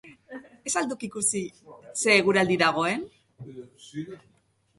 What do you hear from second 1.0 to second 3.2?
ikusi ze eguraldi dagoen?